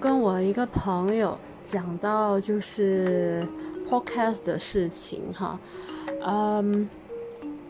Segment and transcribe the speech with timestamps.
[0.00, 3.46] 跟我一个朋友讲到就是
[3.88, 5.58] podcast 的事情哈，
[6.26, 6.88] 嗯，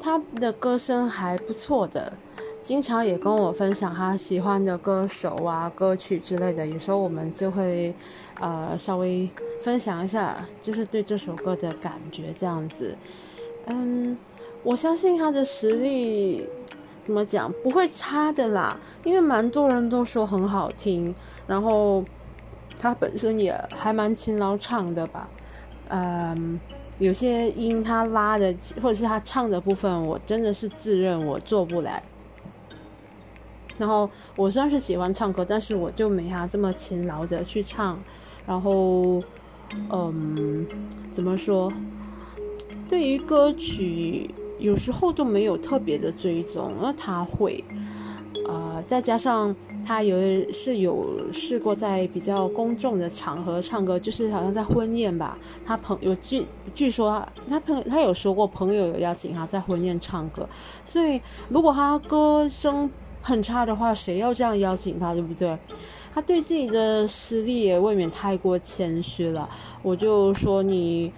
[0.00, 2.12] 他的歌声还不错的，
[2.62, 6.66] 经常也跟我分享他喜欢的歌手啊、歌曲之类的。
[6.66, 7.95] 有时候我们就会
[8.41, 9.29] 呃稍微
[9.62, 12.96] 分享一下，就是对这首歌的感觉这样子。
[13.66, 14.16] 嗯，
[14.62, 16.46] 我相信他的实力。
[17.05, 21.13] 怎么讲不会差的啦，因为蛮多人都说很好听，
[21.46, 22.04] 然后
[22.79, 25.29] 他本身也还蛮勤劳唱的吧，
[25.89, 26.61] 嗯，
[26.99, 32.00] 有些音他拉的或者是他唱的部分，我真的是自认我做不来。
[33.78, 37.98] 然后我虽然是喜欢唱歌，但是我就没他这么勤劳的去唱，
[38.47, 39.20] 然后
[39.91, 40.64] 嗯，
[41.12, 41.73] 怎么说？
[42.89, 44.33] 对于歌曲。
[44.62, 47.62] 有时候都没有特别的追踪，那他会，
[48.47, 50.16] 呃，再加上他有
[50.53, 60.48] 是有试过在比较公众的场合唱歌，就是好像在婚宴吧，他朋有据据说他朋他有说过朋友有邀请他在婚宴唱歌，
[60.84, 62.89] 所以如果他歌声
[63.20, 65.59] 很差的话，谁要这样邀请他，对不对？
[66.15, 69.48] 他对自己的实力也未免太过谦虚了，
[69.83, 71.12] 我就说你。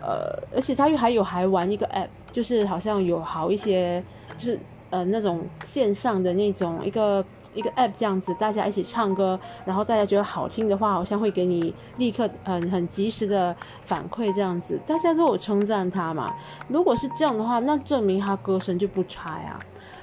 [0.00, 4.02] 呃，而且他又还有还玩一个 app，就是好像有好一些，
[4.36, 4.58] 就是
[4.90, 16.34] 呃那种线上的那种一个一个 app 这样子，大家一起唱歌，然后大家觉得好听的话，好像会给你立刻很很及时的反馈这样子，大家都有称赞他嘛。
[16.68, 19.58] 如果是这样的话，那证明他歌声就不差呀。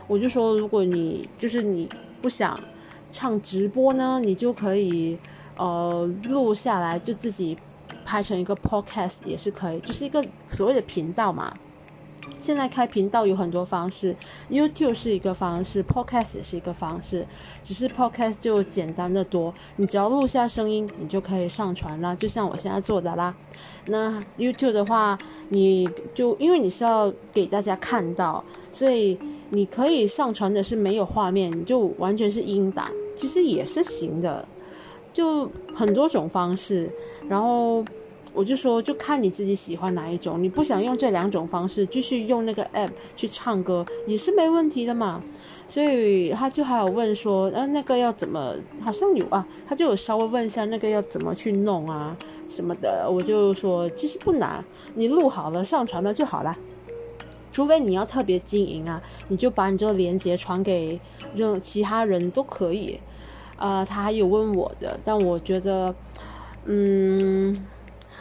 [0.07, 1.89] 我就说，如果你就是你
[2.21, 2.59] 不想
[3.11, 5.17] 唱直播呢，你就可以
[5.57, 7.57] 呃录下来，就自己。
[8.03, 11.51] 拍成一个 podcast 也是可以，就是一个所谓的频道嘛。
[12.39, 14.15] 现在开频道有很多方式
[14.49, 17.25] ，YouTube 是一个方式，podcast 也是一个方式。
[17.63, 23.35] 只是 podcast 就简单的多，你只要录下声音，你就可以上传啦，就像我现在做的啦。
[23.87, 25.17] 那 YouTube 的话，
[25.49, 29.17] 你就因为你是要给大家看到，所以
[29.49, 34.47] 你可以上传的是没有画面，你就完全是音档，其实也是行的。
[35.13, 36.91] 就很多种方式。
[37.27, 37.83] 然后
[38.35, 40.43] 我就说，就看你自己喜欢哪一种。
[40.43, 45.23] 你不想用这两种方式，继续用那个 app 去唱歌也是没问题的嘛。
[45.69, 48.53] 所以他就还有问说，呃，那个要怎么？
[48.81, 52.15] 好像有啊，他就有稍微问一下那个要怎么去弄啊
[52.49, 53.09] 什么的。
[53.09, 54.63] 我就说，其实不难，
[54.95, 56.55] 你录好了上传了就好了。
[57.53, 60.99] 除非你要特别经营啊，你就把你这个链接传给
[61.33, 62.99] 任其他人都可以。
[63.55, 65.95] 呃，他还有问我的，但我觉得。
[66.67, 67.55] 嗯，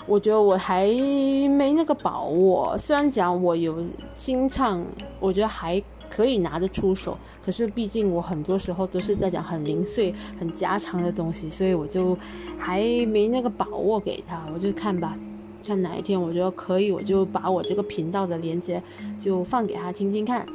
[0.07, 2.77] 我觉得我还没那个把握。
[2.79, 3.85] 虽然讲我有
[4.15, 4.85] 清唱，
[5.19, 7.17] 我觉得还可以拿得出手。
[7.45, 12.17] 可是毕竟我很多时候都是在讲很零碎、很家常的东西，所以我就
[12.59, 14.43] 还没那个把握给他。
[14.55, 15.19] 我就看吧，
[15.67, 18.83] 看哪一天我觉得可以，我就把我这个频道的链接
[19.19, 20.47] 就放给他听听看。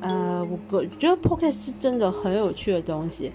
[0.00, 3.32] 呃，我觉得 podcast 是真的很有趣的东西。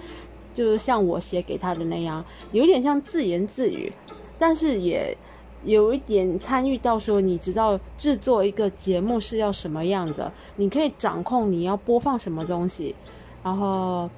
[0.53, 3.91] 就像我写给他的那样，有点像自言自语，
[4.37, 5.17] 但是也
[5.63, 12.95] 有一点参与到说，你知道制作一个节目是要什么样的，你可以掌控你要播放什么东西，
[13.43, 14.09] 然后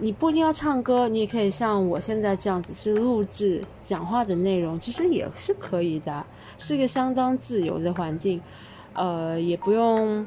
[0.00, 6.24] 你不一定要唱歌，你也可以像我现在这样子是录制讲话的内容，其实也是可以的，
[6.58, 8.40] 是一个相当自由的环境，
[8.92, 10.24] 呃，也不用。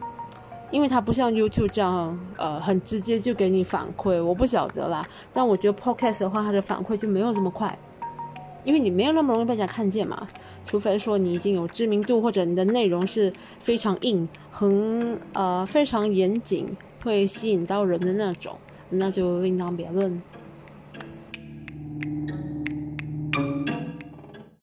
[0.72, 5.04] 因为它不像 YouTube 这样，呃，很直接就给你反馈，我不晓得啦。
[5.34, 7.76] 但我觉得 Podcast 的话，它的反馈就没有这么快，
[8.64, 10.28] 因为你没有那么容易被人家看见嘛。
[10.66, 16.68] 除非说你已经有知名度，或者你的内容是非常硬、很呃非常严谨，
[17.04, 18.56] 会吸引到人的那种，
[18.90, 20.22] 那就另当别论。